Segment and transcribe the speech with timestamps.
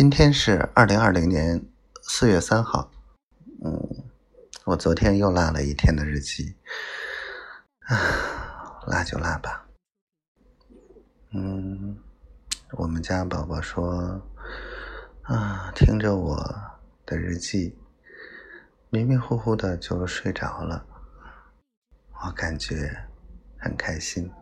[0.00, 1.62] 今天是二零二零年
[2.00, 2.90] 四月三号。
[3.62, 4.08] 嗯，
[4.64, 6.56] 我昨天又落了一天的日记。
[7.80, 9.68] 啊，落就落吧。
[11.32, 11.98] 嗯，
[12.78, 14.26] 我们家宝宝说，
[15.24, 16.34] 啊，听着我
[17.04, 17.76] 的日记，
[18.88, 20.82] 迷迷糊糊的就睡着了。
[22.24, 22.90] 我感觉
[23.58, 24.32] 很开心。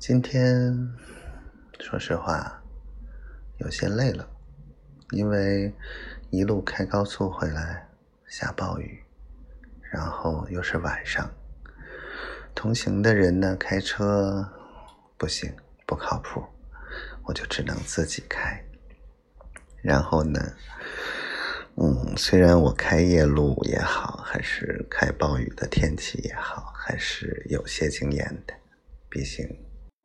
[0.00, 0.96] 今天，
[1.78, 2.62] 说实话。
[3.58, 4.28] 有些累了，
[5.10, 5.74] 因为
[6.30, 7.88] 一路开高速回来
[8.26, 9.02] 下暴雨，
[9.92, 11.28] 然后又是晚上，
[12.54, 14.48] 同行的人呢开车
[15.16, 15.52] 不行
[15.86, 16.44] 不靠谱，
[17.24, 18.64] 我就只能自己开。
[19.82, 20.40] 然后呢，
[21.76, 28.54] 嗯，虽然我开夜路也好，还是开暴雨的天气也好，还是有些经验的，
[29.08, 29.48] 毕竟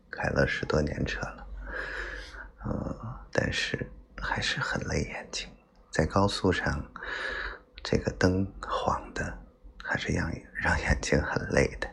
[0.10, 1.43] 开了十多年车了。
[2.66, 2.96] 嗯，
[3.32, 5.50] 但是还是很累眼睛，
[5.92, 6.82] 在高速上，
[7.84, 9.38] 这个灯晃的，
[9.84, 11.90] 还是让让眼睛很累的。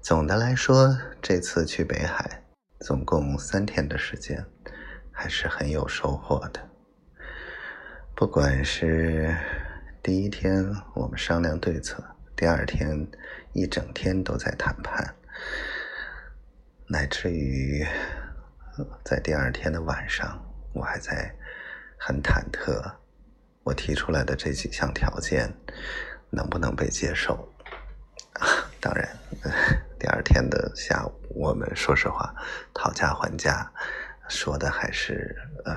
[0.00, 2.42] 总的来说，这次去北海，
[2.80, 4.46] 总共三天的时间，
[5.12, 6.70] 还是很有收获的。
[8.14, 9.36] 不管是
[10.02, 12.02] 第一天我们商量对策，
[12.34, 13.06] 第二天
[13.52, 15.14] 一整天都在谈判，
[16.86, 17.86] 乃至于。
[19.04, 20.40] 在第二天的晚上，
[20.72, 21.34] 我还在
[21.98, 22.80] 很忐忑，
[23.62, 25.52] 我提出来的这几项条件
[26.30, 27.48] 能不能被接受？
[28.80, 29.08] 当然，
[29.98, 32.32] 第二天的下午，我们说实话
[32.72, 33.68] 讨价还价，
[34.28, 35.76] 说的还是呃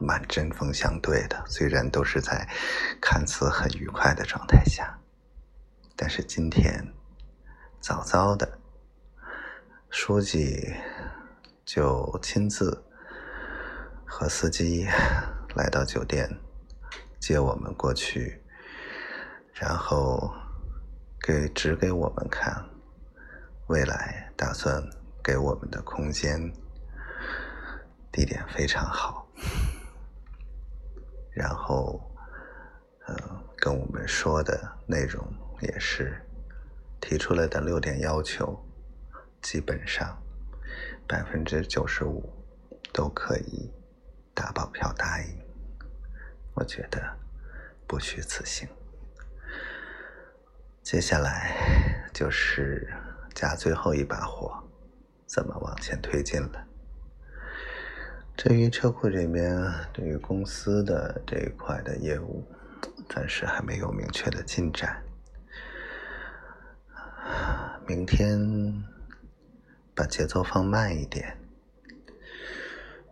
[0.00, 1.42] 蛮针锋相对的。
[1.46, 2.46] 虽然都是在
[3.00, 4.98] 看似很愉快的状态下，
[5.96, 6.86] 但是今天
[7.80, 8.58] 早早的，
[9.88, 10.74] 书记。
[11.66, 12.80] 就亲自
[14.06, 14.86] 和司机
[15.56, 16.30] 来到酒店
[17.18, 18.40] 接我们过去，
[19.52, 20.32] 然后
[21.20, 22.64] 给指给我们看
[23.66, 24.80] 未来打算
[25.24, 26.40] 给我们的空间，
[28.12, 29.26] 地点非常好，
[31.32, 32.00] 然后
[33.08, 33.16] 嗯
[33.56, 34.56] 跟我们说的
[34.86, 35.26] 内容
[35.62, 36.24] 也是
[37.00, 38.64] 提出来的六点要求，
[39.42, 40.16] 基本上。
[41.06, 42.28] 百分之九十五
[42.92, 43.70] 都可以
[44.34, 45.38] 打保票答应，
[46.54, 47.00] 我觉得
[47.86, 48.68] 不虚此行。
[50.82, 52.92] 接下来就是
[53.34, 54.62] 加最后一把火，
[55.26, 56.66] 怎么往前推进了。
[58.36, 62.44] 至于车库这边对于公司的这一块的业务，
[63.08, 65.02] 暂时还没有明确的进展。
[67.86, 68.95] 明天。
[69.96, 71.38] 把节奏放慢一点，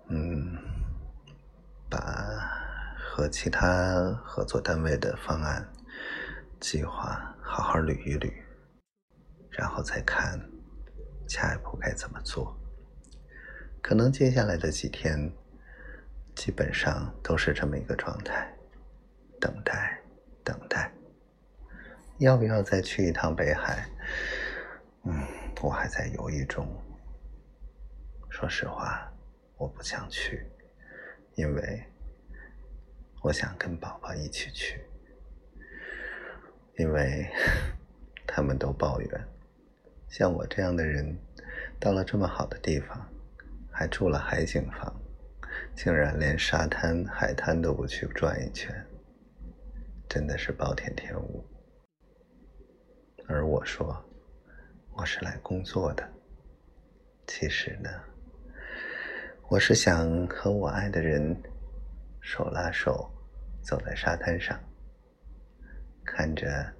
[0.08, 0.58] 嗯，
[1.88, 1.98] 把
[3.00, 5.66] 和其他合作单位的方案
[6.60, 8.30] 计划好好捋一捋，
[9.48, 10.38] 然后再看
[11.26, 12.54] 下一步该怎么做。
[13.80, 15.32] 可能接下来的几天，
[16.34, 18.54] 基本上都是这么一个状态，
[19.40, 20.02] 等待，
[20.44, 20.92] 等待。
[22.18, 23.88] 要不要再去一趟北海？
[25.04, 25.26] 嗯。
[25.64, 26.68] 我还在犹豫中。
[28.28, 29.10] 说实话，
[29.56, 30.46] 我不想去，
[31.36, 31.82] 因为
[33.22, 34.84] 我想跟宝宝一起去。
[36.76, 37.26] 因为
[38.28, 39.24] 他们都抱怨，
[40.06, 41.18] 像我这样的人，
[41.80, 43.08] 到了这么好的地方，
[43.72, 44.94] 还住了海景房，
[45.74, 48.70] 竟然连沙滩、海滩都不去转一圈，
[50.10, 51.42] 真的是暴殄天物。
[53.26, 54.04] 而我说。
[54.96, 56.08] 我是来工作的。
[57.26, 57.90] 其实呢，
[59.48, 61.36] 我是想和我爱的人
[62.20, 63.10] 手拉手
[63.60, 64.56] 走在沙滩上，
[66.04, 66.72] 看着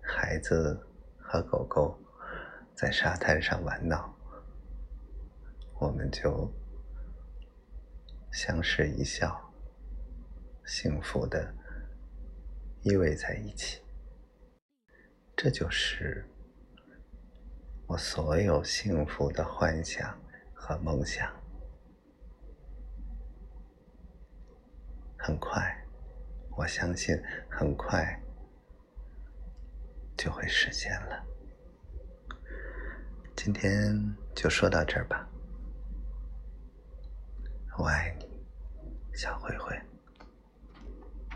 [0.00, 0.80] 孩子
[1.18, 1.98] 和狗狗
[2.74, 4.16] 在沙滩上玩闹，
[5.78, 6.50] 我们就
[8.32, 9.52] 相视一笑，
[10.64, 11.54] 幸福的
[12.80, 13.82] 依偎在一起。
[15.36, 16.26] 这就是。
[17.92, 20.18] 我所有幸福的幻想
[20.54, 21.30] 和梦想，
[25.18, 25.76] 很快，
[26.56, 27.14] 我相信
[27.50, 28.18] 很快
[30.16, 31.22] 就会实现了。
[33.36, 33.94] 今天
[34.34, 35.28] 就说到这儿吧，
[37.76, 38.42] 我爱你，
[39.12, 39.41] 小。